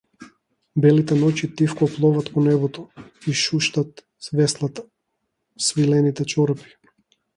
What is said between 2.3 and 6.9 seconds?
по небото, и шуштат веслата, свилените чорапи.